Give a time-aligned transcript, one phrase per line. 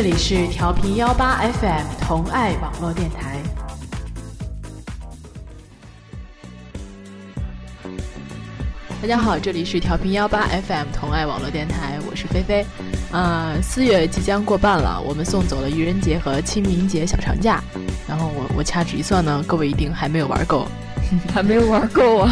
[0.00, 3.36] 这里是调频幺八 FM 同爱网络电台。
[9.02, 12.64] 大家好，这里是调频幺八 FM 同爱网络电台，我是菲菲。
[13.10, 17.60] 啊，四月即将过半了，我们送走了愚人节和清明节小长假。
[18.06, 20.68] 然后我我掐指一算呢，各位一定还没有玩够，
[21.34, 22.30] 还没有玩够啊。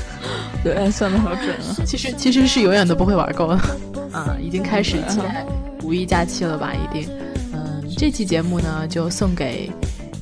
[0.62, 1.72] 对，算的好准啊！
[1.86, 3.54] 其实其实是永远都不会玩够的。
[4.12, 5.46] 啊，已经开始期待
[5.88, 6.74] 五一假期了吧？
[6.74, 7.08] 一定。
[7.54, 9.70] 嗯，这期节目呢，就送给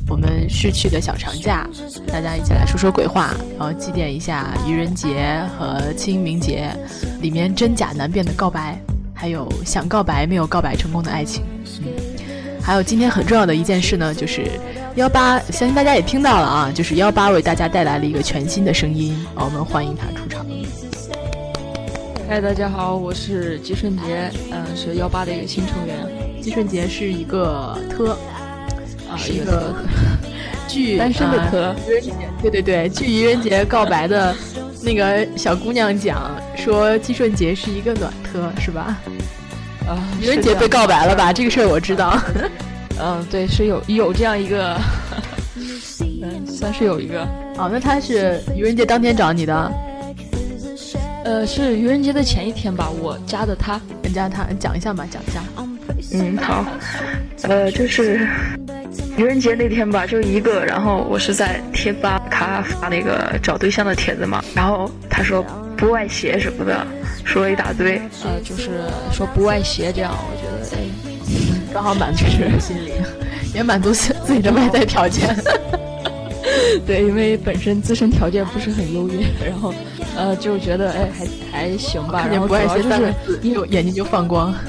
[0.09, 1.69] 我们逝去的小长假，
[2.07, 6.71] 大家一起来说说鬼话，然后祭奠一下愚人节和清明节
[7.21, 8.81] 里面真假难辨的告白，
[9.13, 11.43] 还有想告白没有告白成功的爱情。
[11.81, 11.89] 嗯，
[12.63, 14.49] 还有今天很重要的一件事呢，就是
[14.95, 20.26] 幺八，相信大家也听到了啊，就是幺八为大家带来了一个全新的声音，我们欢迎他出。
[22.29, 25.97] 嗨，大家好，我是季顺杰，嗯，是幺八的一个新成员。
[26.43, 28.19] 季顺杰是一个特，
[29.09, 29.73] 啊，一个
[30.67, 31.73] 据单身的特。
[31.89, 34.35] 愚人节，对对对，据愚人节告白的
[34.83, 38.99] 那个小姑娘讲，说季顺杰是一个暖特，是吧？
[39.87, 41.33] 啊，愚人节被告白了吧？
[41.33, 42.21] 这个事儿我知道。
[43.01, 44.77] 嗯，对，是有有这样一个，
[46.23, 47.23] 嗯，算是有一个。
[47.57, 49.73] 哦，那他是愚人节当天找你的？
[51.27, 55.43] 呃，是愚人节的前一天吧，我加的他，人家他讲一下嘛，讲一下。
[56.13, 56.65] 嗯，好，
[57.43, 58.29] 呃，就是
[59.17, 65.45] 愚人节那天吧，就一个，然后我是在贴吧他发那个找对象的帖子嘛，然后他说
[65.77, 66.87] 不外邪什么的，
[67.25, 68.71] 说了一大堆，呃，就是
[69.13, 72.93] 说不外邪这样，我觉得哎，刚好满足人心理，
[73.53, 75.37] 也满足自己的外在条件。
[76.87, 79.73] 对，因为本身自身条件不是很优越，然后，
[80.17, 82.27] 呃，就觉得哎，还还行吧。
[82.31, 84.53] 然后主要就是一有眼睛就放光。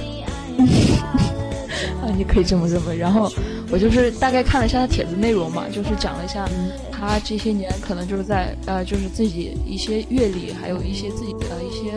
[2.02, 2.98] 啊，你可以这么认为。
[2.98, 3.32] 然后
[3.70, 6.48] 我就是大概看了一下他帖子内容嘛，就是讲了一下
[6.92, 11.92] 他这些年可能就是在呃，就是自己一些阅历，还有一些自己的一些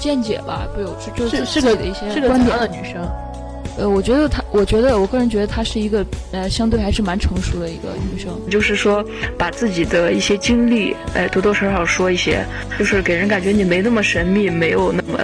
[0.00, 3.06] 见解吧，不有就是是个一些观点的女生。
[3.78, 8.30] 呃，我觉得她，我觉得我个人觉得她是一个呃，相对还是蛮成熟的一个女生。
[8.50, 9.04] 就是说，
[9.36, 12.44] 把自己的一些经历，哎，多多少少说一些，
[12.78, 15.18] 就是给人感觉你没那么神秘，没有那么，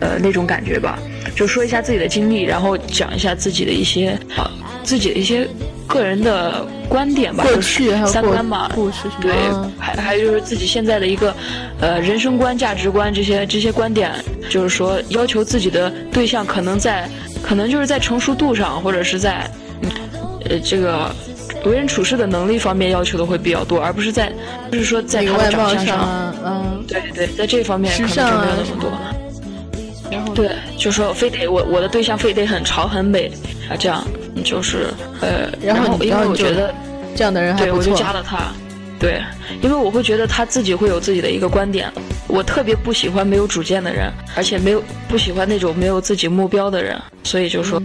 [0.00, 0.98] 呃，那种感觉吧。
[1.36, 4.50] 就说一下自己的经历，然后讲一下自己的一些，啊，
[4.82, 5.46] 自己的一些
[5.86, 9.30] 个人的观点吧，过去还有三观嘛，故事对，
[9.78, 11.32] 还还有就是自己现在的一个，
[11.80, 14.12] 呃，人生观、价值观这些这些观点，
[14.50, 17.08] 就是说要求自己的对象可能在。
[17.42, 19.50] 可能就是在成熟度上，或者是在，
[20.48, 21.10] 呃，这个
[21.64, 24.32] 为人处事的能力方面要求的会比较多，而不是在，
[24.70, 28.90] 就是说在他的长相上，嗯，对对，在这方面可能就没有那么多。
[30.10, 33.30] 然后对，就说非得我我的对象非得很潮很美
[33.70, 34.02] 啊，这样
[34.42, 34.86] 就是
[35.20, 36.74] 呃，然后因为我觉得
[37.14, 38.38] 这样的人还不错，我就加了他。
[38.98, 39.22] 对，
[39.62, 41.92] 因为我会觉得他自己会有自己的一个观点，
[42.28, 47.82] 我特别不喜欢没有主见的人，而且没有不喜欢那种没有自己目标的人，所以就说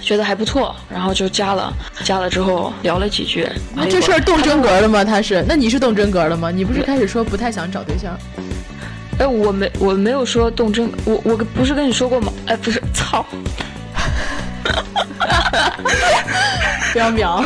[0.00, 1.72] 觉得还不错，然后就加了，
[2.04, 3.48] 加了之后聊了几句。
[3.74, 5.02] 那这事儿动真格的吗？
[5.02, 5.42] 他是？
[5.48, 6.50] 那你是动真格的吗？
[6.50, 8.16] 你不是开始说不太想找对象？
[9.18, 12.32] 哎，我没我没有说动真，我我不是跟你说过吗？
[12.46, 13.24] 哎，不是，操！
[16.94, 17.44] 喵喵。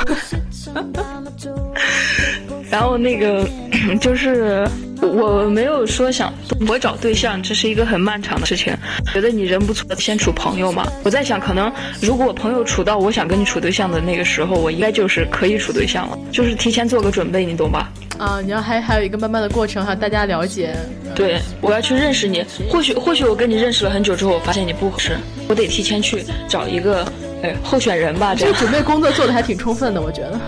[2.71, 3.49] 然后那个
[4.01, 4.69] 就是
[5.01, 6.33] 我没有说想
[6.69, 8.75] 我找对象，这是一个很漫长的事情。
[9.13, 10.87] 觉得你人不错，先处朋友嘛。
[11.05, 17.91] 我在想，可能如果朋友处到我想跟你处对象的那个时候，我应该就是可以处对象了，就是提前做个准备，你懂吧？
[18.19, 20.75] 啊，你要还还有一个慢慢的过程哈，大家了解。
[21.15, 22.45] 对，我要去认识你。
[22.69, 25.17] 或许或许我跟你认识了很久之后，我发现你不合适，
[25.49, 27.07] 我得提前去找一个
[27.43, 28.35] 哎候选人吧。
[28.35, 30.41] 这个准备工作做的还挺充分的，我觉得。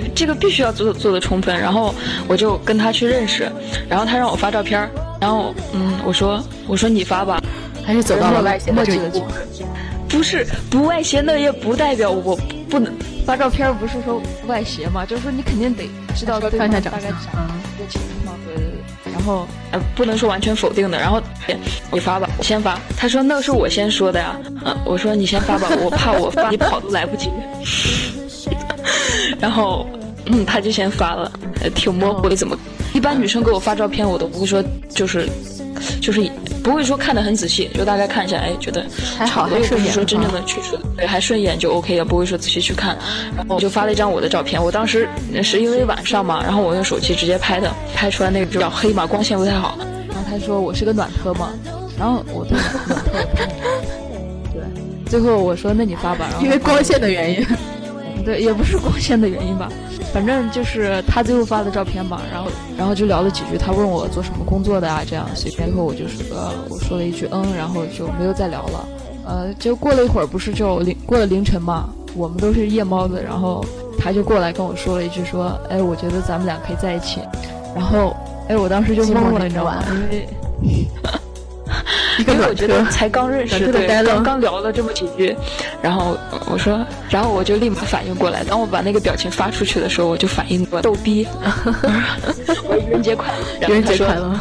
[0.00, 1.94] 对，这个必须要做做的充分，然后
[2.26, 3.48] 我就跟他去认识，
[3.88, 7.40] 然后他让我发照片，然后嗯，我说我说你发吧，
[7.86, 9.24] 还是走到了外邪的这一步，
[10.08, 12.36] 不是不外邪，那也不代表我
[12.68, 12.92] 不能
[13.24, 18.64] 发照片，不是说外邪嘛，就是说你肯定得知道对方大概长一个情况，对对
[19.04, 21.22] 对，然后呃不能说完全否定的，然后
[21.92, 27.30] 你发吧，我先发，他说那是我先说的呀，嗯，我说你先发吧，我怕我发你跑都来不及。
[29.40, 29.86] 然后，
[30.26, 31.30] 嗯，他就先发了，
[31.74, 32.36] 挺模糊的。
[32.36, 32.56] 怎么？
[32.92, 35.28] 一般女生给我发照片，我都不会说，就是，
[36.00, 36.30] 就是
[36.62, 38.86] 不会说看得很仔细，就大概看一下，哎，觉得
[39.18, 39.92] 还好，还顺眼。
[39.92, 42.96] 说真正的去说，对，还顺眼就 OK，了不会说仔细去看。
[43.36, 45.08] 然后我就发了一张我的照片，我当时
[45.42, 49.76] 是因为晚上嘛，然后我用手机直接拍的，拍出来那个比较黑嘛，光线不太好。
[50.08, 51.50] 然后他说我是个暖科嘛，
[51.98, 52.94] 然后我对暖特，
[54.54, 54.62] 对，
[55.10, 57.44] 最后我说那你发吧，然后因为光线的原因，
[58.24, 59.68] 对，也不是光线的原因吧，
[60.12, 68.88] 反正就是他最后发的照片嘛，然后然后就聊了几句，他问我做什么工作的啊，这样随便，最后我就是呃我说了一句嗯，然后就没有再聊了。
[69.26, 73.64] 呃，就过了一会儿，不是就凌过了凌晨嘛，我们都是夜猫子，然后
[73.98, 77.20] 他就过来跟我说了一句说，哎，我觉得咱们俩可以在一起，
[77.74, 78.14] 然后
[78.48, 79.82] 哎，我当时就懵了，你知道吗？
[79.90, 80.28] 因为。
[82.26, 85.36] 因为我觉得才刚认识，对，刚刚聊了这么几句，
[85.82, 86.16] 然后
[86.50, 88.44] 我说，然后我就立马反应过来。
[88.44, 91.26] 当我把那个表情发出去的时候，我就反应过来，逗逼，
[92.68, 93.28] 我愚人节快
[93.60, 94.38] 乐，愚人节快乐。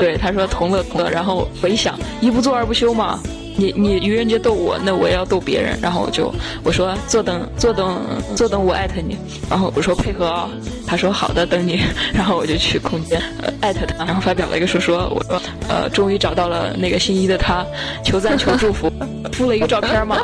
[0.00, 1.10] 对，他说同乐同乐。
[1.10, 3.20] 然后我一想，一不做二不休嘛。
[3.56, 6.32] 你你愚人节逗我，那我也要逗别人，然后我就
[6.62, 8.00] 我说坐等坐等
[8.34, 9.16] 坐等我艾特你，
[9.50, 10.48] 然后我说配合啊，
[10.86, 11.80] 他说好的等你，
[12.12, 13.20] 然后我就去空间
[13.60, 17.64] 艾特他，然后发表了一个说说我说呃终于找到了那个心仪的他，
[18.04, 18.90] 求赞求祝福，
[19.32, 20.18] 附了一个照片嘛，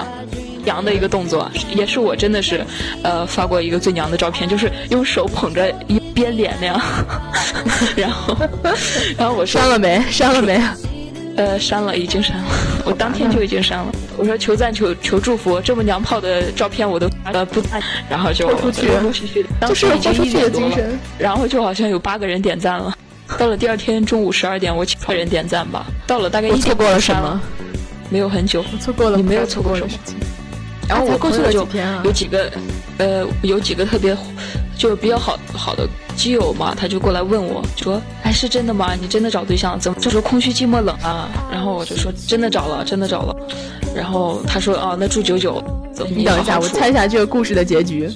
[0.65, 2.65] 娘的一个动作，也是我真的是
[3.03, 6.81] 呃发过一个最娘的照片，就是用手捧着一边脸那样，
[7.95, 8.37] 然后
[9.19, 10.03] 然后我删了没？
[10.11, 10.61] 删了没。
[11.39, 12.45] 呃，删了，已经删了。
[12.85, 13.93] 我当天就已经删了。
[14.17, 17.81] 我说求赞，求求祝福，这么娘炮的照片我都呃不赞，
[18.11, 18.71] 然后就陆
[19.03, 20.77] 陆续续，当时已经一点多了，
[21.17, 22.93] 然后就好像有八个人点赞了。
[23.39, 25.87] 到了第二天中午十二点，我七个人点赞吧。
[26.09, 27.41] 到了大概一点过了什么？
[28.11, 29.91] 没有很久，我错过了，你没有错过什么。
[30.89, 31.69] 然后我朋友就
[32.03, 32.51] 有几个，
[32.99, 34.17] 呃，有几个特别。
[34.77, 35.89] 就比较好好的
[36.19, 38.95] 基友嘛，他就过来问我说：“哎，是真的吗？
[39.01, 39.79] 你真的找对象？
[39.79, 43.37] 怎么就说空虚寂寞冷啊？”然后我就说：“真的找了，真的找了。”
[43.95, 45.63] 然后他说：“啊，那住九九。”
[46.15, 48.11] 你等一下， 我猜一下这个故事的结局。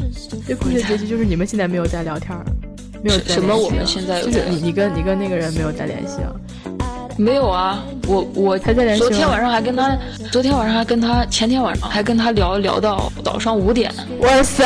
[0.46, 2.36] 这故事的结局就是你们现在没有在聊天
[3.02, 3.56] 没有什么？
[3.56, 6.30] 我们现在就是你你跟你跟那个人没有再联系啊？
[7.18, 9.00] 没有啊，我我才在联系。
[9.00, 9.98] 昨天晚上还跟他，
[10.30, 13.92] 昨天晚上还跟他，前天晚上还跟他聊聊到早上五点。
[14.20, 14.64] 哇塞！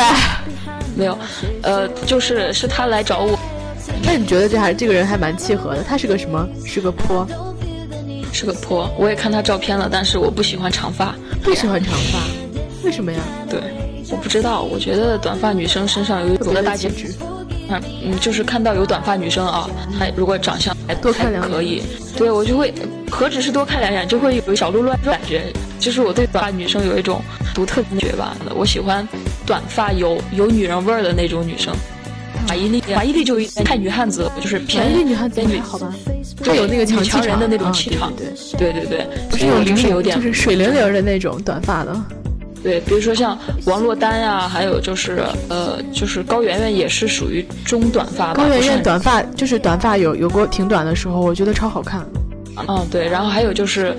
[0.97, 1.17] 没有，
[1.61, 3.37] 呃，就是是他来找我。
[4.03, 5.83] 那你觉得这还这个人还蛮契合的？
[5.83, 6.47] 他是个什么？
[6.65, 7.25] 是个坡，
[8.33, 8.89] 是个坡。
[8.97, 11.15] 我也看他照片了，但是我不喜欢长发。
[11.43, 12.19] 不喜欢长发？
[12.83, 13.19] 为什么呀？
[13.49, 13.59] 对，
[14.09, 14.63] 我不知道。
[14.63, 17.13] 我觉得短发女生身上有一种大气质。
[17.69, 21.83] 嗯嗯，就是看到有短发女生啊，她如果长相还多看两眼可以，
[22.17, 22.73] 对我就会
[23.11, 25.51] 何止是多看两眼，就会有小鹿乱撞感觉。
[25.77, 27.21] 就是我对短发女生有一种
[27.53, 29.05] 独特的觉吧，我喜欢。
[29.47, 31.73] 短发有有女人味儿的那种女生，
[32.49, 35.95] 马伊琍，马伊琍就太女汉子，就是偏女汉子女，好吧，
[36.43, 38.11] 就有那个强强人的那种气场，
[38.57, 38.83] 对对。
[38.83, 41.95] 对对，不是有就是有点就是水灵灵的那种短发的，
[42.61, 52.05] 对，比如说像王珞丹呀，还有就是呃，就是高圆圆也是属于中短发，高圆圆短发就是短发有有过挺短的时候，我觉得超好看，
[52.67, 53.95] 嗯对，然后还有就是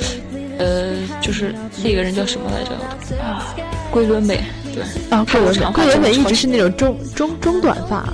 [0.59, 0.93] 呃，
[1.23, 3.17] 就是那个人叫什么来着？
[3.25, 3.43] 啊，
[3.91, 4.39] 桂纶镁。
[4.78, 8.08] 对啊，桂纶镁，桂纶镁一直是那种中中中短发，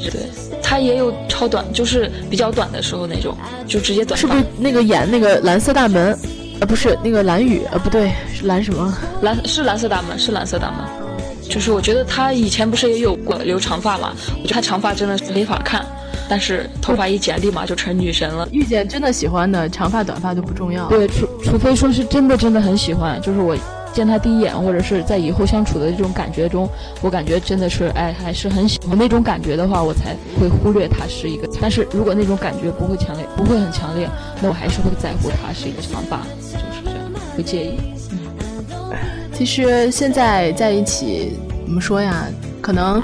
[0.00, 0.22] 对，
[0.62, 3.36] 她也有超短，就是比较短的时候那种，
[3.66, 4.18] 就直接短。
[4.18, 6.18] 是不是那个演那个蓝色大门？
[6.58, 8.96] 呃，不是那个蓝雨，呃，不对，是蓝什么？
[9.20, 10.78] 蓝是蓝色大门，是蓝色大门。
[11.48, 14.12] 就是我觉得他以前不是也有过留长发嘛？
[14.42, 15.84] 我觉得她长发真的是没法看，
[16.28, 18.48] 但是头发一剪，立马就成女神了。
[18.50, 20.88] 遇见真的喜欢的，长发短发都不重要。
[20.88, 23.54] 对，除除非说是真的真的很喜欢，就是我。
[23.96, 26.68] 见他第一眼，或者是在以后相处的这种感觉中，
[27.00, 31.48] 我感觉真的是哎，还是很喜欢那种感觉的话，我才会忽略他是一个。
[31.62, 34.06] 但是如果那种感觉不会强烈，不会很强烈，
[34.42, 36.18] 那我还是会在乎他是一个长发，
[36.52, 36.98] 就是这样，
[37.34, 37.78] 不介意。
[38.10, 38.18] 嗯，
[39.32, 41.32] 其实现在在一起
[41.64, 42.26] 怎么说呀？
[42.60, 43.02] 可能，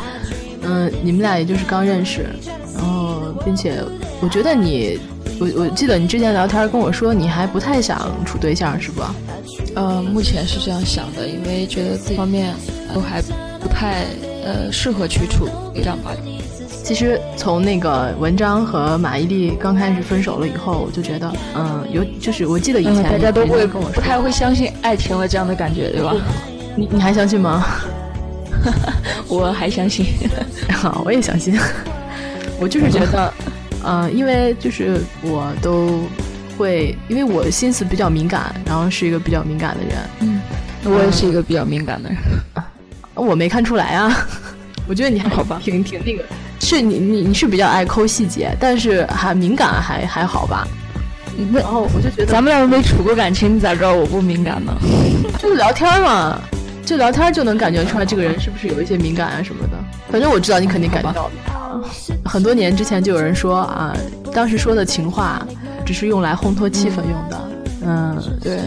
[0.60, 2.26] 嗯，你们俩也就是刚认识，
[2.76, 3.82] 然后，并且
[4.20, 5.00] 我觉得你，
[5.40, 9.02] 我我记得你之前聊天跟我说，你还不太想处对象，是不？
[9.74, 12.54] 呃，目前是这样想的，因为觉得这方面
[12.94, 13.22] 都还
[13.60, 14.04] 不太
[14.44, 16.12] 呃适合去处这样吧。
[16.84, 26.14] 其实从那个文章和马伊琍刚开始分手了以后，我就觉得，嗯，有就是我记得以前大家都会跟我说，不太会相信爱情了这样的感觉，对吧？
[26.76, 27.64] 你你还相信吗？
[29.28, 30.04] 我还相信，
[30.74, 31.56] 好，我也相信。
[32.60, 33.32] 我就是觉得，
[33.84, 36.00] 嗯，因为就是我都。
[36.62, 39.98] 会，因为我心思比较敏感，然后是一个比较敏感的人。
[40.20, 40.40] 嗯，
[40.84, 42.18] 我也是一个比较敏感的人。
[43.14, 44.16] 我没看出来啊，
[44.86, 46.22] 我觉得你还好吧，挺挺那个，
[46.60, 50.66] 是你你你是比较爱抠细节，但是还敏感还还好吧。
[51.52, 54.72] 然后我就觉得咱们两个没处过感情，你咋知道我不敏感呢？
[55.40, 56.40] 就聊天嘛，
[56.86, 59.72] 就聊天就能感觉出来这个人是不是有一些敏感啊什么的。
[60.10, 61.32] 反正我知道你肯定感觉到了。
[62.24, 63.96] 很多年之前就有人说啊，
[64.32, 65.44] 当时说的情话。
[65.84, 67.48] 只是用来烘托气氛用的，
[67.84, 68.58] 嗯，对，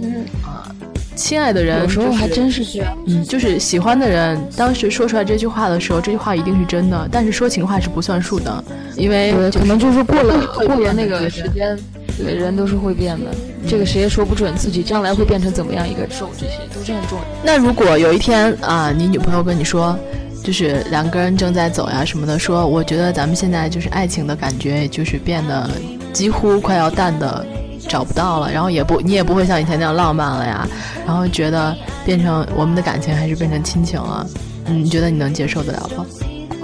[0.00, 0.66] 其实啊，
[1.14, 2.96] 亲爱的人，有时候还真是这样。
[3.06, 7.08] 嗯，就是喜欢的人，当时说出来这句话的时候，这句话一定是真的。
[7.10, 8.64] 但是说情话是不算数的，
[8.96, 11.78] 因为可能就是过了过了那个时间，
[12.18, 13.30] 对人都是会变的。
[13.66, 17.24] 这个谁也说不准自己将来会变成怎么样一个受这些都是很重要。
[17.42, 19.98] 那如果有一天啊，你女朋友跟你说，
[20.42, 25.70] 就是两个人正在走呀什么的，说我觉得咱们现在就是爱情的感觉，就是变得
[26.14, 27.44] 几乎快要淡的。
[27.86, 30.66] 找不到了，然后也不，你也不会像以前那样浪漫了呀，
[31.06, 34.26] 然后觉得变成我们的感情还是变成亲情了，
[34.64, 36.06] 嗯，你觉得你能接受得了吗？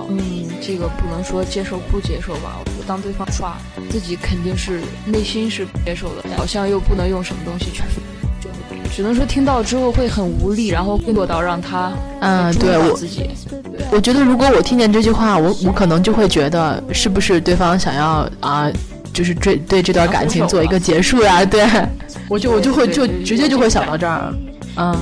[0.09, 0.19] 嗯，
[0.63, 3.59] 这个不能说接受不接受吧，我当对方耍，
[3.91, 7.83] 自己肯定是内心是不接受的，好像又不能用什么东西去，
[8.41, 8.49] 就
[8.91, 11.93] 只能说听到之后会很无力，然后落到让他，
[12.23, 13.29] 嗯，对我自己，
[13.93, 18.71] 我觉得如果我听见这句话，我我可能就会觉得是不是对方想要啊。
[19.13, 21.67] 就是对对这段感情做一个结束呀，对，
[22.29, 24.33] 我就我就会就直接就会想到这儿，
[24.77, 24.97] 嗯，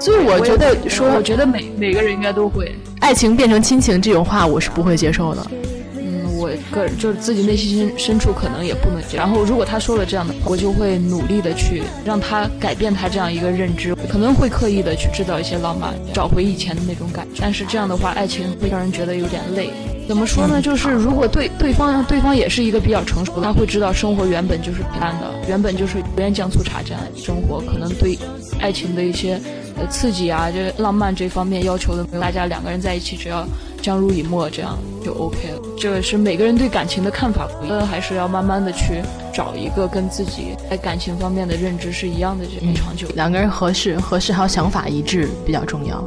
[0.00, 5.46] 所以我觉得说，我觉得每每个人应该都会，爱情变成亲情这种话，我是不会接受的。
[5.94, 9.18] 嗯，我个人就是自己内心深处可能也不能接受。
[9.18, 17.40] 然后如果他说了这样的，我就会努力的去让他改变他这样一个认知，可能会刻意的去制造一些浪漫，找回以前的那种感觉。
[17.40, 19.70] 但是这样的话，爱情会让人觉得有点累。
[20.08, 20.60] 怎么说呢？
[20.60, 28.18] 就是如果对对方对方也是一个比较成熟的，他会知道生活原本就是平淡的，原本就是油盐酱醋茶这样的生活，可能对
[28.60, 29.40] 爱情的一些
[29.78, 32.20] 呃刺激啊，这浪漫这方面要求的没有。
[32.20, 33.46] 大家两个人在一起，只要
[33.80, 35.60] 相濡以沫，这样就 OK 了。
[35.78, 39.00] 这个是每个人对感情的看法不一样，还是要慢慢的去
[39.32, 43.08] 找一个跟自己在感情方面的认知是一样的，这长久。
[43.14, 46.04] 两个人合适，合适还有想法一致比较重要。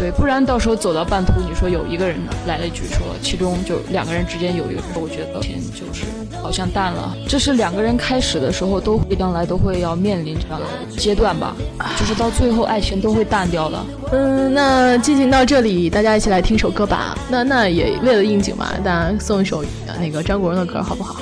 [0.00, 2.16] 对，不然到时候走到半途，你说有一个人
[2.46, 6.06] 来了一句说，其中就两个人之间有一个，我觉得钱就是
[6.42, 7.14] 好像淡了。
[7.28, 11.54] 这是两个人开始的时候都会将来都会要面临这样的阶段吧，
[11.98, 13.78] 就是到最后爱情都会淡掉的。
[14.12, 17.14] 嗯，那进行到这里，大家一起来听首歌吧。
[17.28, 19.62] 那那也为了应景嘛，大家送一首
[20.00, 21.20] 那个张国荣的歌好不好？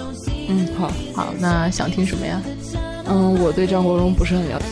[0.49, 1.35] 嗯，好，好。
[1.41, 2.41] 那想听什么呀？
[3.07, 4.67] 嗯，我对张国荣不是很了解。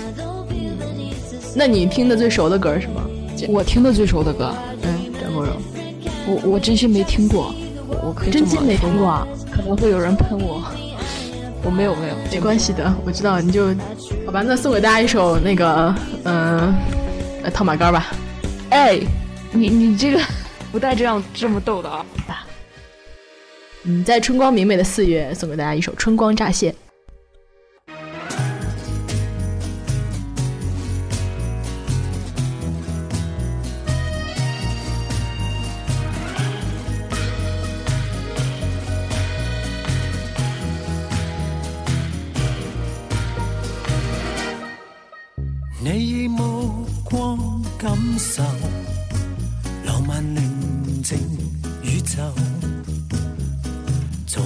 [1.57, 3.01] 那你听的最熟的歌是什么？
[3.49, 5.55] 我听的最熟的歌，嗯，张国荣，
[6.27, 7.55] 我我真心没听过，
[8.03, 10.63] 我可以真心没听过，可能会有人喷我，
[11.63, 13.69] 我没有没有，没关系的，我知道，你就
[14.25, 16.75] 好吧，那送给大家一首那个，嗯，
[17.53, 18.07] 套马杆吧，
[18.71, 18.99] 哎，
[19.53, 20.21] 你你这个
[20.73, 22.05] 不带这样这么逗的啊，
[23.85, 26.71] 嗯，在春光明媚的四月，送给大家一首《春光乍泄》。
[45.89, 48.43] 你以目光感受
[49.85, 51.17] 浪漫宁静
[51.81, 52.17] 宇宙
[54.27, 54.45] 从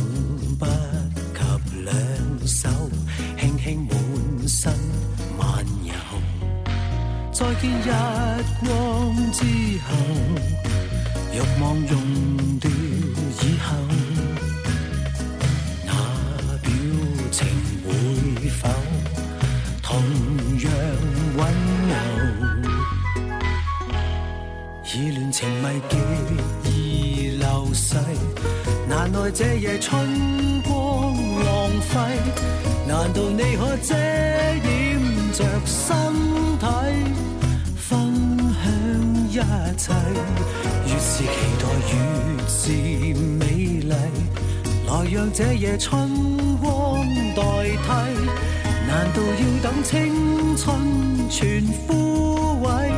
[0.59, 2.69] 不及两手
[3.39, 4.71] 轻轻满身
[5.39, 5.95] 漫游
[7.33, 7.91] 再见日
[8.61, 9.43] 光之
[9.87, 9.97] 后
[11.33, 11.75] 欲望
[45.33, 46.09] 这夜春
[46.59, 47.89] 光代替，
[48.87, 52.91] 难道要等青春全枯萎，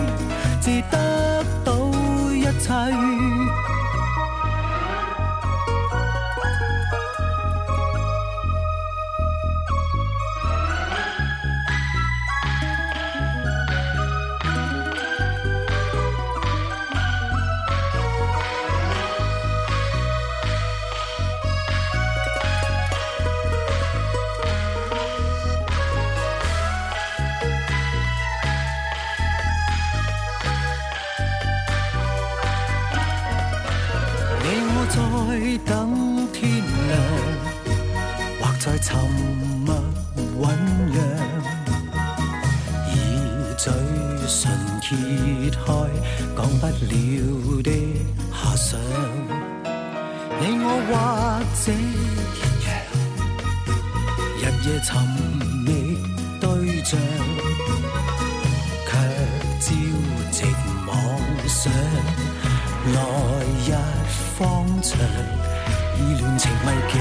[66.64, 66.94] 迷极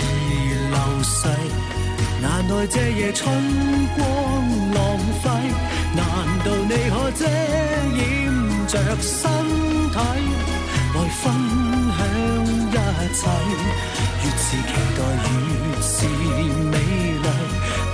[0.00, 0.02] 易
[0.70, 1.16] 流逝。
[2.22, 3.22] 难耐这夜春
[3.96, 4.02] 光
[4.74, 4.78] 浪
[5.22, 5.24] 费，
[5.94, 6.02] 难
[6.44, 7.20] 道你可遮
[7.96, 8.00] 掩
[8.66, 9.20] 着身
[9.90, 9.96] 体，
[10.94, 11.22] 来分
[11.92, 11.94] 享
[12.72, 13.20] 一切？
[14.22, 15.30] 越是期待，越
[15.82, 15.96] 是
[16.70, 17.26] 美丽。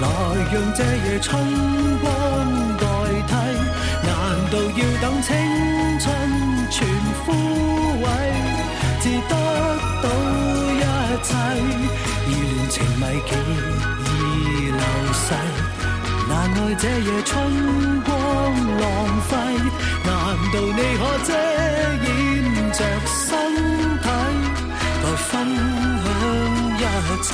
[0.01, 0.05] 来
[0.53, 1.29] 让这夜春
[2.01, 2.05] 光
[2.79, 2.83] 代
[3.27, 3.31] 替，
[4.07, 4.09] 难
[4.51, 5.29] 道要等青
[5.99, 6.07] 春
[6.71, 6.79] 全
[7.25, 7.27] 枯
[8.03, 8.05] 萎，
[9.03, 9.33] 至得
[10.03, 10.05] 到
[11.23, 11.29] 切？
[12.29, 13.31] 意乱情迷极
[14.07, 14.09] 易
[14.71, 14.81] 流
[15.13, 15.27] 逝，
[16.29, 17.31] 难耐这夜春
[18.03, 18.09] 光
[18.79, 18.83] 浪
[19.29, 19.31] 费，
[20.05, 20.13] 难
[20.53, 21.29] 道你可遮
[22.05, 22.09] 掩
[22.73, 23.29] 着身
[24.01, 24.07] 体，
[25.03, 25.31] 来分
[25.99, 26.83] 享一
[27.23, 27.29] 切？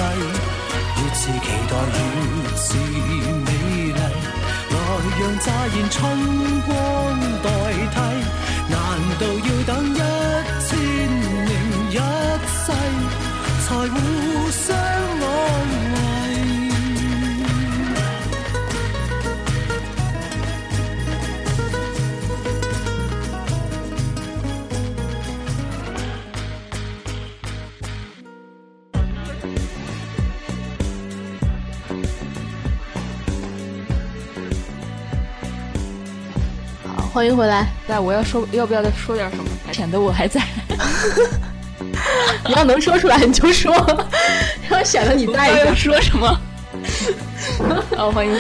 [0.97, 1.97] 越是期待，越
[2.57, 2.69] 是
[3.45, 3.49] 美
[3.93, 3.99] 丽。
[4.69, 4.73] 来
[5.19, 5.95] 让乍现春
[6.66, 6.71] 光
[7.43, 7.47] 代
[7.93, 7.97] 替，
[8.69, 8.75] 难
[9.19, 9.97] 道要等一
[10.66, 10.71] 千
[11.47, 11.50] 零
[11.90, 12.66] 一世，
[13.67, 15.27] 才互相安
[15.91, 15.99] 慰？
[36.85, 37.67] 好，欢迎回来。
[37.89, 39.45] 那我要说，要不要再说点什么？
[39.73, 40.41] 显得我还在。
[42.47, 43.73] 你要能说出来你就说，
[44.69, 45.75] 然后显得你大一要个。
[45.75, 46.41] 说什么？
[47.97, 48.33] 好，欢迎。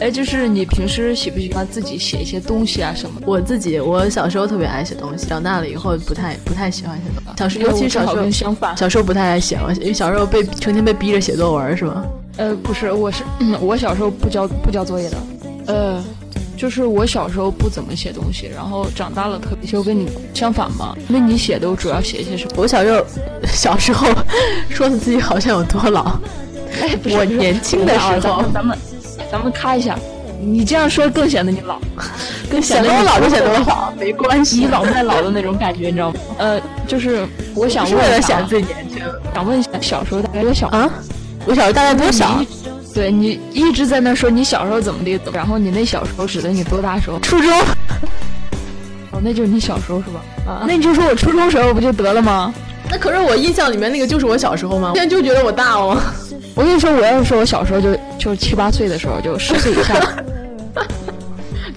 [0.00, 3.26] 哎，就是你平时喜不喜欢自己写一些东西啊什么的？
[3.26, 7.32] 我自己，我小时候特别爱写东西，长大了以后不太不太喜欢写东西。
[7.36, 8.76] 小时候，尤其是小时候相反。
[8.76, 12.04] 小时候不太爱写嘛，因为小时候被成天被逼着写作文是吗？
[12.36, 15.16] 呃，不是，我是、嗯、我小时候不交不交作业的，
[15.66, 16.04] 呃，
[16.58, 20.94] 就是我小时候不怎么写东西，然后长大了特别就跟你相反嘛。
[21.06, 22.50] 那你写都主要写一些什么？
[22.56, 23.06] 我小时候
[23.46, 24.08] 小时候
[24.68, 26.18] 说自己好像有多老，
[26.82, 28.78] 哎，不是我年轻的时候咱们咱们
[29.30, 29.96] 咱们咔一下，
[30.40, 31.78] 你这样说更显得你老，
[32.50, 36.18] 更显得我老就显得我老，没关系，倚老卖老的那种感觉，你知道吗？
[36.38, 38.98] 呃，就是我想问一下啊显得自己年轻
[39.32, 40.66] 想问一下，小时候大概多小？
[40.68, 40.90] 啊。
[41.46, 42.48] 我小时候大概多小你？
[42.98, 47.20] 对你一直在那说你小时候怎么地，然后你那小时候指的你多大时候？
[47.20, 47.48] 初中
[49.12, 50.20] 哦，那就是你小时候是吧？
[50.44, 52.52] 啊那你就说我初中时候不就得了吗？
[52.90, 54.90] 那可是我印象里面那个就是我小时候吗？
[54.96, 55.96] 现在就觉得我大哦。
[56.56, 59.94] 我跟你说，我要是说我小时候就就是七八岁的时候，就十岁以下。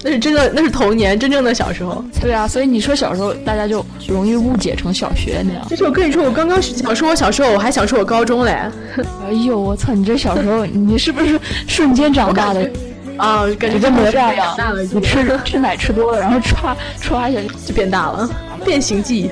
[0.02, 2.04] 那是真的，那是童年，真正的小时候。
[2.20, 5.64] 对啊，所以你说小时候大家就容易误解成小学那样。
[5.68, 8.50] 其实我跟你说，我刚刚想说我小时候，我还想说我高中嘞。
[9.26, 9.92] 哎呦，我操！
[9.94, 12.68] 你这小时候，你是不是瞬间长大的？
[13.16, 18.28] 啊，感觉跟哪吒一样大了，你吃 吃奶吃多了，然后歘歘一下就变大了，
[18.64, 19.30] 变形记忆。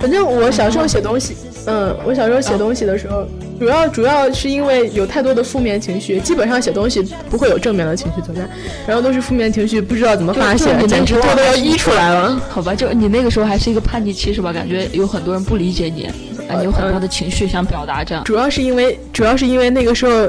[0.00, 3.26] 反正我小时候写东西，嗯，我小时候写东西的时候，
[3.58, 8.42] 主要主要是因为有太多的负面情绪，基本上写东西不会有正面的情绪存在，
[8.86, 12.40] 然后都是负面情绪，不知道怎么发泄简直要溢出来了。
[12.50, 14.52] 好吧，就你那个时候还是一个叛逆期是吧？
[14.52, 16.04] 感觉有很多人不理解你，
[16.48, 18.24] 啊，你有很多的情绪想表达，这样。
[18.24, 20.28] 主要是因为，主要是因为那个时候，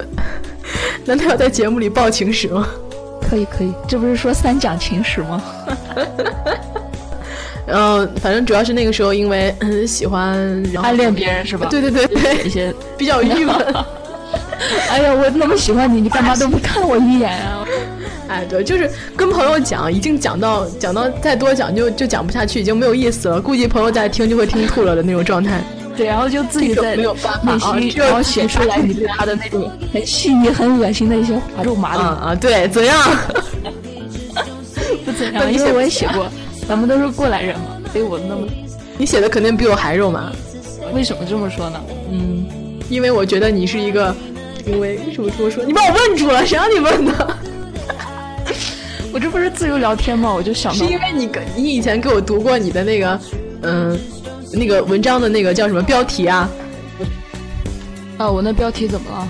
[1.06, 2.68] 难道要在节目里爆情史吗？
[3.30, 5.44] 可以可以，这不是说三讲情史吗？
[7.68, 10.38] 然后反正主要是那个时候，因为嗯喜欢
[10.72, 11.68] 然后暗恋别人是吧？
[11.70, 12.74] 对对对对一，些。
[12.98, 13.56] 比较郁闷。
[14.90, 17.66] 哎呀，我那么喜欢你，你干嘛都不看我一眼啊？
[18.28, 23.40] 哎，对，就是跟朋友讲，已经讲到讲到再多讲就就讲不下去，已经没有意思了。
[23.40, 25.62] 估计朋友在听就会听吐了的那种状态。
[25.96, 32.04] 对，然后就自己在没有办法内心，然后写出来你对他的那种很细腻、很恶心的一些话，肉麻的。
[32.04, 32.98] 啊啊，对，怎样？
[35.06, 36.28] 不怎样，因为我也写过，
[36.68, 38.46] 咱们都是过来人嘛，所以我那么
[38.98, 40.32] 你写的肯定比我还肉麻。
[40.94, 41.80] 为什么这么说呢？
[42.12, 42.46] 嗯，
[42.90, 44.16] 因为我觉得你是一个，
[44.66, 45.64] 因为为什么这么说？
[45.64, 47.38] 你把我问住了，谁让你问的？
[49.14, 50.34] 我这不是自由聊天吗？
[50.34, 53.20] 我就想到是因为你跟你以前给我读过你的那个，
[53.64, 53.98] 嗯，
[54.52, 56.50] 那个文章的那个叫什么标题啊？
[58.18, 59.28] 啊，我那标题怎么了？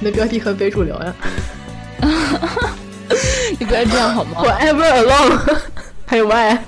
[0.00, 1.14] 你的标题很非主流呀。
[3.58, 4.42] 你不要这样好吗？
[4.44, 5.38] Forever alone，
[6.18, 6.58] 还有 why？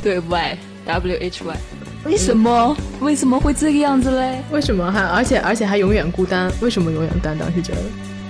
[0.00, 1.56] 对，Y W H Y，
[2.04, 2.76] 为什么？
[3.00, 4.40] 为什么会这个样子嘞？
[4.52, 6.48] 为什么还而且而且还永远孤单？
[6.60, 7.36] 为什么永远孤单？
[7.36, 7.80] 当时觉得，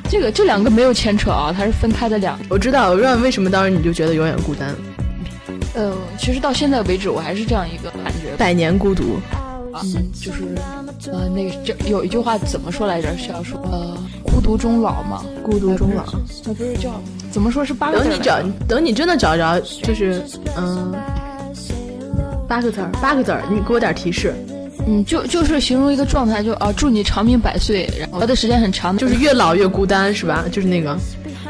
[0.08, 2.44] 这个这两个没有牵扯啊，它是分开的两个。
[2.48, 4.74] 我知道，我知道为什么当时你就觉得永远孤单，
[5.74, 8.34] 呃，其实到现在为止，我还是这样一个感觉。
[8.38, 9.18] 百年孤独。
[9.82, 10.44] 嗯，就是
[11.10, 13.08] 呃，那个这有一句话怎么说来着？
[13.16, 16.04] 是要说呃，孤独终老嘛，孤独终老。
[16.44, 20.22] 那不是叫怎么说是八个字等你找等你真的找着，就是
[20.56, 20.92] 嗯，
[22.46, 24.34] 八个字儿，八个字儿，你给我点提示。
[24.86, 30.44] 嗯，就就是形容一个状态，就啊，祝你长命百岁，然后活的时间很长，就是越老越孤单，是吧？
[30.52, 30.94] 就是那个，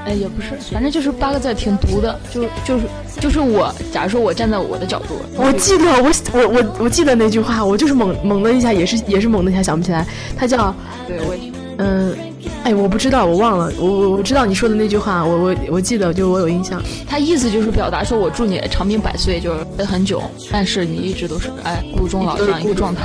[0.06, 2.84] 哎，也不是，反正就是八个字，挺毒的，就就是
[3.20, 10.74] 就是我，假如说我站在我的角度，我记得我我我我记得那句话，我就是猛猛的一下，也是也是猛的一下想不起来，他叫，
[11.06, 11.34] 对我，
[11.78, 12.14] 嗯。
[12.62, 13.70] 哎，我不知道，我忘了。
[13.78, 16.82] 我我我知道你说的那句话，我我我记得，就我有印象。
[17.06, 23.02] 他意思就是表达说，我祝你长命百岁，就是很久，但是你一直都是哎孤终老这样一个状态。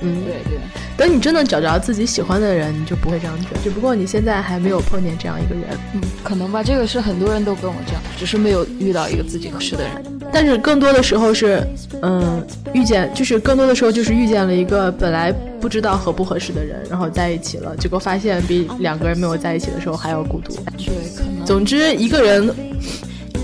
[0.00, 0.58] 嗯，对对。
[0.98, 3.60] 等你真的找着自己喜欢的人，你就不会这样觉得。
[3.62, 5.64] 只不过你现在还没有碰见这样一个人。
[5.94, 6.60] 嗯，可能吧。
[6.60, 10.18] 这个是很多人都跟我这样，只是没有遇到一个自己合适的人。
[10.32, 11.64] 但是更多的时候是，
[12.02, 15.30] 嗯，遇见就是更多的时候就是遇见了一个本来
[15.60, 20.52] 不知道合不合适的人，然后在一起了，结果发现比两个人没有在一起的时候还要孤独。
[20.76, 21.46] 对，可能。
[21.46, 22.52] 总之，一个人，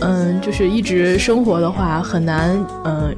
[0.00, 2.50] 嗯，就是一直生活的话很难，
[2.84, 3.14] 嗯。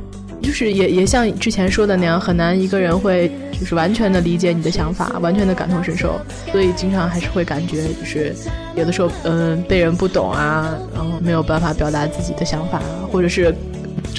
[0.46, 3.28] 就是也也像之前说的那样，很难一个人会
[3.58, 6.20] 就是完全的理解你的想法，完全的感同身受，
[6.52, 8.32] 所以经常还是会感觉就是
[8.76, 12.80] 有的时候嗯被人不懂啊，然后没有办法表达自己的想法，
[13.10, 13.52] 或者是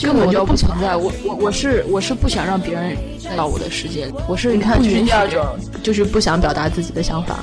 [0.03, 0.97] 根本就不存在。
[0.97, 2.97] 我我我是我是不想让别人
[3.37, 5.41] 到我的世界里，我是你看第二种
[5.81, 7.39] 就是不想表达自己的想法。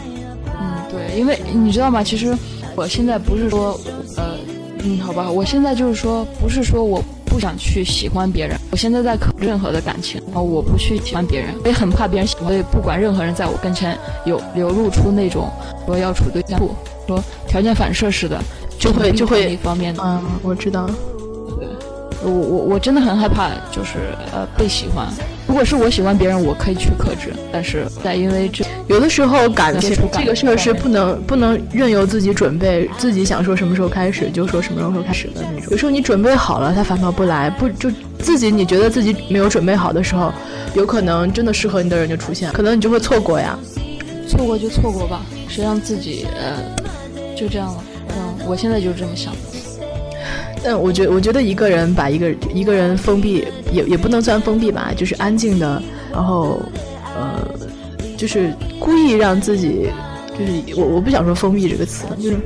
[0.60, 2.04] 嗯，对，因为你知道吗？
[2.04, 2.36] 其实
[2.76, 3.80] 我现在不是说
[4.18, 4.36] 呃
[4.82, 7.02] 嗯好吧，我现在就是说不是说我。
[7.34, 15.50] 不想去喜欢别人，我现在在考任何的感情啊，我不去喜欢别人，我也很怕别人喜欢，所以不管任何人在我跟前有流露出那种
[15.84, 16.60] 说要处对象，
[17.08, 18.40] 说条件反射似的，
[18.78, 20.00] 就会就会一方面的。
[20.04, 20.86] 嗯，我知道。
[21.58, 21.66] 对，
[22.22, 25.08] 我我我真的很害怕，就是呃被喜欢。
[25.48, 35.72] 如果是我喜欢别人，我可以去克制，但是在因为这有的时候感情这个事儿是不能不能任由自己准备，自己想说什么时候开始就说什么时候开始的那种。
[35.72, 40.32] 有时候你准备好了，他反倒不来，不就自己你觉得自己没有准备好的时候，
[40.76, 43.58] 有可能真的适合你的人就出现，可能你就会错过呀。
[44.28, 46.62] 错过就错过吧，谁让自己呃
[47.36, 47.84] 就这样了？
[48.16, 49.38] 嗯，我现在就是这么想的。
[50.62, 56.93] 但我觉我觉得一个人把一个一个人封闭也也不能算封闭吧，就是安静的，然后呃，
[58.16, 59.88] 就是故意让自己，
[60.38, 62.36] 就是我我不想说封闭这个词，就是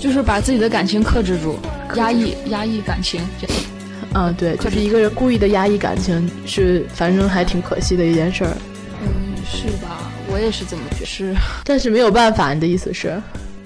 [0.00, 1.58] 就是把自己的感情克制住，
[1.96, 3.20] 压抑压抑感情。
[4.14, 8.56] 嗯，对，就是一个人故意的压抑感情，是反正还挺可惜的一件事儿。
[9.02, 9.08] 嗯，
[9.44, 10.10] 是吧？
[10.32, 11.34] 我也是这么觉是，
[11.64, 13.20] 但是没有办法，你的意思是？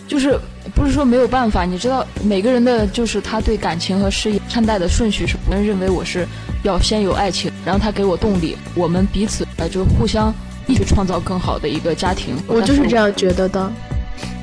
[0.09, 0.38] 就是
[0.75, 6.27] 不是说没有办法，你知道每个人的就是他对感情和事业看待的顺序是，别人认为我是
[6.64, 10.35] 要先有爱情，然后他给我动力，我们彼此呃就互相
[10.66, 12.35] 一起创造更好的一个家庭。
[12.46, 13.72] 我就是这样觉得的，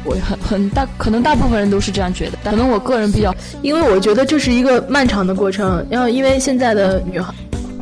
[0.03, 7.33] 我很很大可能大部分人都是这样觉得，可能我个人比较，因为我觉得这是一个漫长的过程，然后因为现在的女孩，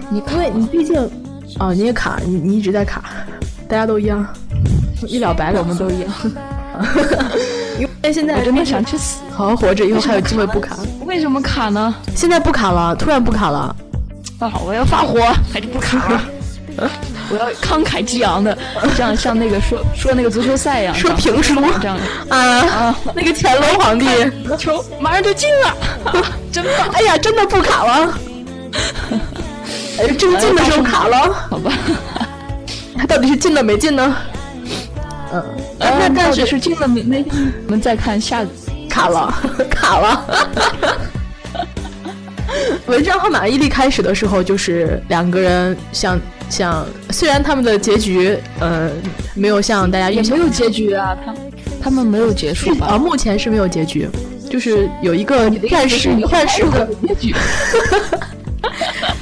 [0.10, 0.98] 你因为你毕竟，
[1.60, 3.04] 哦你也卡，你你一直在卡，
[3.68, 4.26] 大家都一样，
[5.08, 6.12] 一了百了，我们都一样。
[7.80, 10.78] 因为现在真的想去死，好好活着，以后还有机会不卡。
[11.06, 11.94] 为什么卡呢？
[12.16, 13.76] 现在不卡了，突然不卡了。
[14.40, 15.20] 啊，我要发火，
[15.52, 16.22] 还是不卡了？
[17.30, 18.58] 我要慷慨激昂的，
[18.96, 22.96] 像像那个说说那个足球赛一样，说评书这样的啊啊！
[23.14, 24.06] 那个乾隆皇帝
[24.58, 25.76] 球马上就进了，
[26.52, 26.90] 真棒！
[26.94, 28.18] 哎呀，真的不卡了。
[30.00, 31.72] 哎，真进的时候卡了，好吧？
[32.98, 34.16] 他到底是进了没进呢？
[35.34, 35.44] 嗯，
[35.80, 37.26] 那但是是进了没没？
[37.66, 38.46] 我们再看下
[38.90, 39.34] 卡了，
[39.70, 40.26] 卡了。
[42.88, 46.18] 文章和马伊琍开始的时候就是两个人像
[46.50, 48.90] 像，虽然他们的结局呃
[49.36, 51.34] 没有像大家预想，没有结局啊，他
[51.84, 52.88] 他们没有结束吧？
[52.88, 54.08] 啊，目前是没有结局，
[54.50, 57.36] 就是有一个暂时暂时的结局。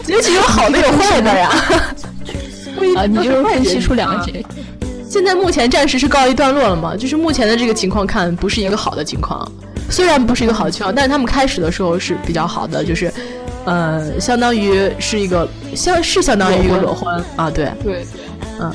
[0.03, 1.49] 结局有好的有坏的呀。
[2.95, 4.45] 啊，你就是 分析出两个结局。
[5.09, 6.95] 现在目前暂时是告一段落了嘛？
[6.95, 9.49] 就是目前的这个情况看，不是一个好的情况。
[9.89, 13.11] 虽然不是一个好的情况，但是他们开始的时候是比较好的，就是，
[13.65, 18.05] 呃，相当于是一个相是相当于一个裸婚啊，对对对，
[18.59, 18.71] 嗯。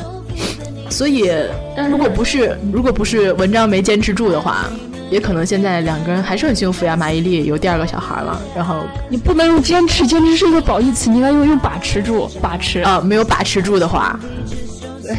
[0.91, 1.31] 所以，
[1.77, 4.65] 但如果不是如果不是文章没坚持住的话，
[5.09, 6.97] 也可能现在两个人还是很幸福呀。
[6.97, 14.19] 马伊琍有第二个小孩了，然后你不能用坚持，坚持是一个褒义词，你应该用用把持住，把持啊，没有把持住的话。
[15.01, 15.17] 对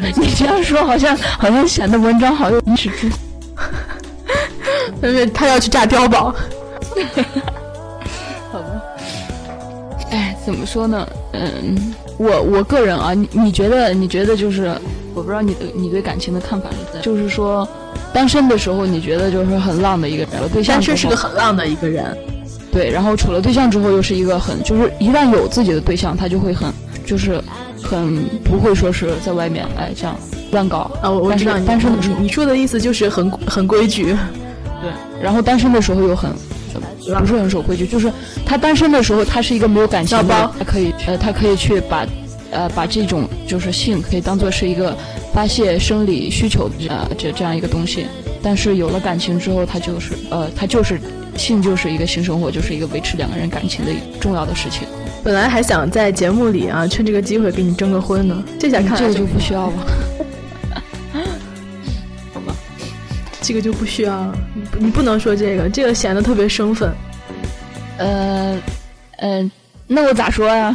[0.16, 3.08] 你这样说好像好像显得文章好有意识住，
[5.02, 6.32] 因 为他要去炸碉堡。
[10.44, 11.06] 怎么说呢？
[11.32, 14.74] 嗯，我我个人啊，你你觉得你觉得就是，
[15.14, 17.66] 我不知道你的你对感情的看法是怎，就是说，
[18.12, 22.16] 单身的时候你觉得就是很浪的一个人，对象单身是个很浪的一个人，
[22.72, 26.72] 对，然后处了对象之后又是一个很，就是一旦有自己的对象，他就会很
[27.06, 27.42] 就是。
[27.86, 30.16] 很不会说是在外面哎这样
[30.52, 31.10] 乱搞啊。
[31.10, 34.16] 我我知道，单身的你你说的意思就是很很规矩。
[34.80, 34.90] 对，
[35.22, 36.30] 然后单身的时候又很
[37.18, 38.10] 不是很守规矩，就是
[38.44, 42.06] 他单身的时候他是一个没有感情的，他可以呃他可以去把
[42.50, 44.96] 呃把这种就是性可以当做是一个
[45.32, 48.06] 发泄生理需求呃这这样一个东西，
[48.42, 51.00] 但是有了感情之后，他就是呃他就是
[51.36, 53.90] 性就是一个性生活，就是一个维持两个人感情的
[54.20, 54.86] 重要的事情。
[55.22, 59.74] 本来还想在节目里啊趁这个机会给你征个婚呢，这下看这个就不需要了。
[63.46, 64.34] 这个就不需要了，
[64.78, 66.90] 你不能说这个，这个显得特别生分。
[67.98, 68.58] 呃，
[69.18, 69.50] 嗯，
[69.86, 70.74] 那我咋说呀？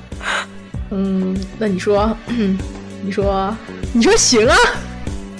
[0.90, 2.14] 嗯，那你说，
[3.02, 3.56] 你说，
[3.94, 4.54] 你说行啊，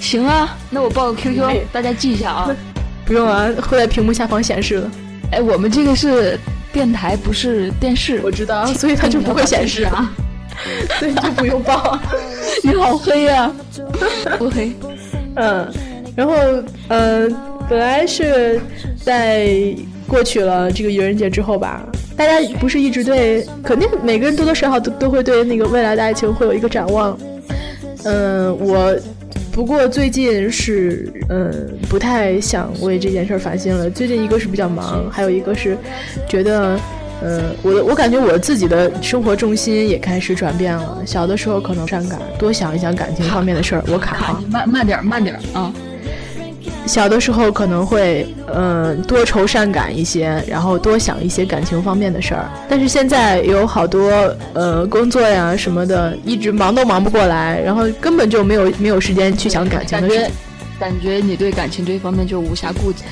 [0.00, 2.50] 行啊，那我报个 QQ，大家记一下啊。
[3.04, 4.90] 不用啊，会在屏幕下方显示的。
[5.32, 6.38] 哎，我们这个是
[6.72, 10.10] 电台，不是电视，我知道，所以它就不会显示啊。
[10.98, 11.98] 所以就不用报。
[12.64, 13.52] 你好黑呀，
[14.38, 14.72] 不黑，
[15.36, 15.70] 嗯。
[16.16, 16.34] 然后，
[16.88, 17.28] 呃，
[17.68, 18.58] 本来是
[19.00, 19.54] 在
[20.08, 27.16] 过去了这个愚人节之后吧，大家不是一直对，肯定每个人多多少少都都会对那个未来的爱情会有一个展望。
[28.04, 28.96] 嗯，我
[29.52, 33.90] 不过最近是，嗯，不太想为这件事烦心了。
[33.90, 35.76] 最近一个是比较忙，还有一个是
[36.28, 36.80] 觉得。
[37.22, 40.98] 嗯，我的我感觉我自己的生活重心也开始转变了。
[41.06, 43.82] 小的时候可能善感，多想一想感情方面的事儿。
[43.88, 45.72] 我卡，慢慢点，慢点啊！
[46.86, 52.48] 小的时候可能会嗯多愁善感一些，然后多想一些感情方面的事儿。
[52.68, 60.30] 但是现在有好多呃工作呀什么的，一直忙都忙不过来，然后根本就没有没有时间去想感情的事。
[60.78, 63.02] 感觉你对感情这方面就无暇顾及。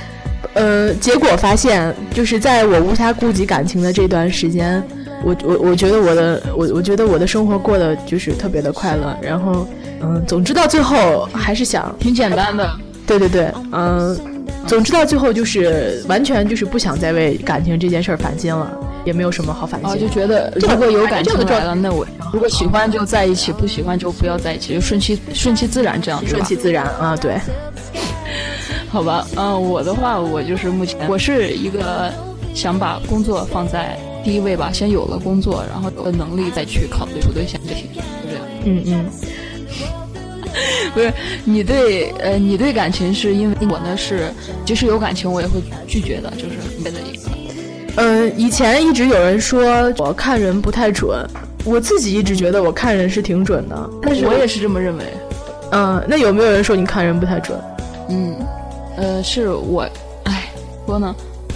[0.52, 4.80] 呃，结果发现，就是在我无暇顾及感情的这段时间，
[5.24, 9.16] 我我我觉得我的我我觉得我的生活过得就是特别的快乐。
[9.20, 9.66] 然后，
[10.00, 12.70] 嗯，总之到最后还是想挺简单的。
[13.06, 14.18] 对对对，嗯，
[14.66, 18.70] 总之到最后就是完全就是不想再为感情这件事儿烦心了，
[19.04, 19.90] 也没有什么好烦心。
[19.90, 27.38] 哦，就觉得如果有感情来了，那我如果喜欢就在一起，不喜欢就不要在一起，就顺其顺其自然这样子，顺其自然啊，对。
[28.88, 32.12] 好吧，嗯，我的话，我就是目前我是一个
[32.54, 38.44] 想把工作放在第一位吧，先有了工作，然后有了能力再去考虑处对象就行，就这样。
[38.64, 39.06] 嗯嗯，
[40.94, 41.12] 不是
[41.44, 44.32] 你对呃，你对感情是因为我呢是，
[44.64, 46.50] 即使有感情我也会拒绝的，就是
[46.82, 47.22] 别的一个。
[47.96, 51.24] 嗯，以前一直有人说我看人不太准，
[51.64, 55.04] 我自己一直觉得我看人是挺准的，但是我也是这么认为。
[55.72, 57.58] 嗯，那有没有人说你看人不太准？
[58.08, 58.34] 嗯。
[58.96, 59.84] 呃，是我，
[60.22, 60.52] 哎，
[60.86, 61.12] 说呢，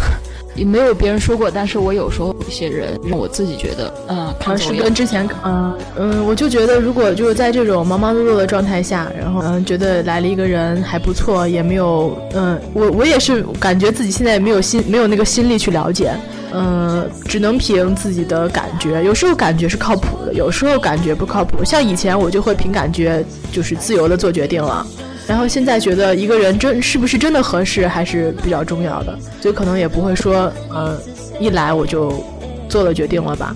[0.56, 16.12] 也没有别人说过，但是我有时候一些人让我自己觉得，嗯，是跟之前，嗯嗯，我就觉得如果就是在这种忙忙碌碌的状态下，然后嗯，觉得来了一个人还不错，也没有，嗯，我我也是感觉自己现在没有心，没有那个心力去了解，
[16.54, 24.86] 嗯，只能凭自己的感觉，有时候感觉是靠谱的，有时候感觉不靠谱，像以前我就会凭感觉，就是自由的做决定了。
[25.26, 30.98] 然后现在觉得一个人真是不是真的合适还是比较重要的，所以可能也不会说，呃，
[31.38, 32.24] 一来我就
[32.68, 33.54] 做了决定了吧。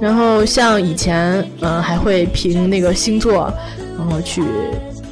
[0.00, 3.52] 然后像以前，嗯，还会凭那个星座，
[3.98, 4.42] 然后去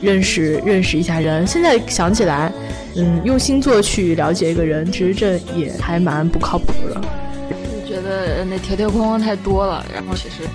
[0.01, 1.47] 认识认识一下人。
[1.47, 2.53] 现在想起来，
[2.97, 7.01] 嗯，用星座去了解一个人，其实这也还蛮不靠谱的。
[7.51, 10.49] 就觉得那条条框框太多了，然后其实。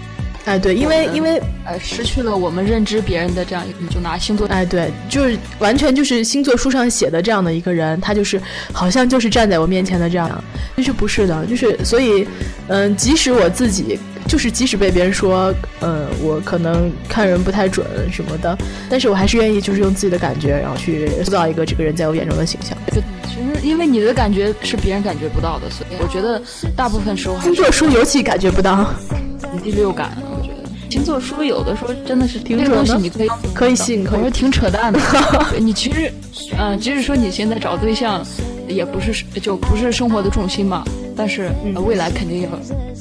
[0.46, 8.42] 哎，对，因为因为呃，失去了我们认知别人的这样，你就拿星座，哎，对，就是完全就是星座书上写的这样的一个人，他就是
[8.74, 10.44] 好像就是站在我面前的这样，
[10.76, 12.28] 其实不是的，就是所以，
[12.68, 18.58] 嗯，即使我自己就是即使被别人说，呃，我可能看人不太准什么的，
[18.90, 22.78] 但是我还是愿意就是用自己的感觉，然后去塑造一个这个人在我眼中的形象。
[22.90, 26.42] 其实因为你的感觉是别人感觉不到的，所以我觉得
[26.76, 28.94] 大部分时候星座书尤其感觉不到
[29.64, 30.12] 第六感。
[30.90, 35.00] 星座书有的时候真的是挺扯的，你可以可以信，可是挺扯淡的。
[35.60, 36.12] 你其实，
[36.58, 38.24] 嗯，即使说你现在找对象，
[38.68, 40.84] 也不是就不是生活的重心嘛，
[41.16, 41.52] 但是
[41.86, 42.48] 未来肯定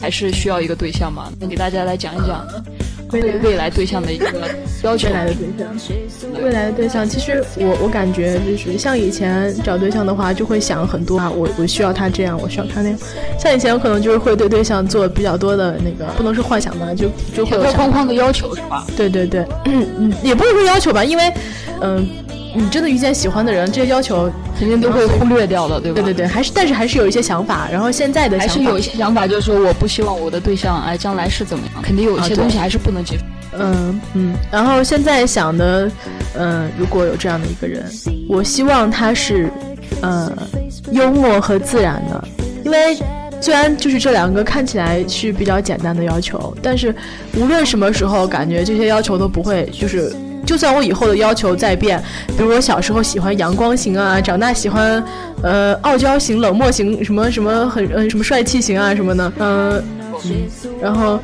[0.01, 1.31] 还是需要一个对象嘛。
[1.38, 2.47] 那给大家来讲一讲。
[3.20, 4.27] 对未来对象的一个
[4.83, 12.98] 要求，未来的对象，未来的对象，其实我我感觉就是像以前找对象的话，就会想很多啊，我我需要他这样，我需要他那样。
[13.38, 18.87] 像以前我可能就是会对对象做比较多的那个，不能是幻想吧，就就会有框框的要求是吧？
[18.96, 21.33] 对对对，嗯嗯，也不是说要求吧，因为
[21.81, 22.09] 嗯，
[22.55, 25.95] 你真的遇见喜欢的人，这些要求肯定都会忽略掉的，对吧？
[25.95, 27.69] 对对对，还是但是还是有一些想法。
[27.71, 33.25] 然后现在的还是有一些想法，就是说我不希望我的对象哎将来是怎么样，肯定有一些东西还是不能接受。
[33.59, 34.35] 嗯嗯。
[34.51, 35.91] 然后现在想的，
[36.35, 37.85] 嗯，如果有这样的一个人，
[38.29, 39.51] 我希望他是，
[40.01, 40.31] 呃，
[40.91, 42.25] 幽默和自然的，
[42.65, 42.97] 因为。
[43.41, 46.95] 虽然就是这两个看起来是比较简单的要求，但是
[47.35, 52.02] 无论什么时候，感觉这些要求都不会，就是就算我以后的要求再变，
[52.37, 55.02] 比如我小时候喜欢阳光型啊，长大喜欢
[55.42, 59.85] 呃傲娇型、冷漠型，什么什么很呃什么帅气型啊什么的，嗯
[60.24, 60.48] 嗯，
[60.81, 61.18] 然后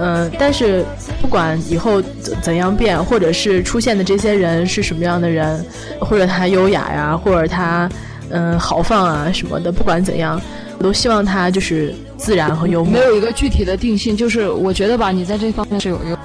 [0.00, 0.84] 嗯，但是
[1.20, 5.64] 不管以后怎怎样变，或者是出现的这些人是什么样的人，
[6.00, 7.88] 或者他优雅呀，或者他
[8.30, 10.40] 嗯豪放啊什么的，不管怎样。
[10.78, 14.16] 我都希望他就是自然和幽默，没有一个具体的定性。
[14.16, 16.18] 就是我觉得吧，你在这方面是有一个。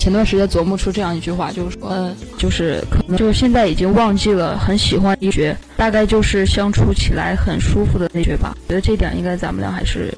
[0.00, 8.56] 前段时间琢磨出这样一句话，就是说，就是可能就是现在已经忘记了很喜欢一绝，大概就是相处起来很舒服的那绝吧。
[8.66, 10.12] 觉得这点应该咱们俩还是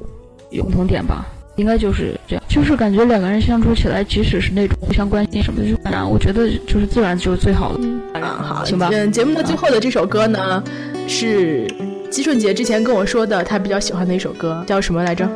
[0.51, 2.45] 有共同点吧，应该就是这样。
[2.49, 6.09] 就是感觉两个人相处起来，即使是那种互相关心什么的，就自然。
[6.09, 7.81] 我觉得就是自然就是最好的。
[7.83, 8.89] 嗯，好，行吧。
[8.93, 10.63] 嗯，节目的最后的这首歌呢
[11.09, 11.67] 是。
[12.13, 15.27] 姬顺杰之前跟我说的，他比较喜欢的一首歌叫什么来着？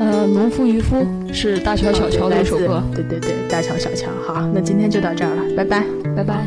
[0.00, 2.82] 呃，农夫渔夫是大乔小乔的一首歌。
[2.94, 4.08] 对对对，大乔小乔。
[4.26, 5.84] 好，那今天就到这儿了，拜拜，
[6.16, 6.46] 拜拜。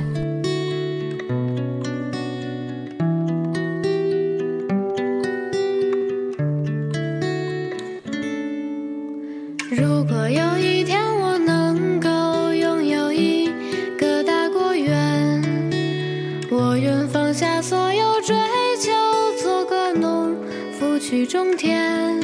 [9.70, 13.52] 如果有一天我能够拥有一
[14.00, 15.40] 个大果园，
[16.50, 18.36] 我愿放下所有追。
[21.00, 22.18] 去种田，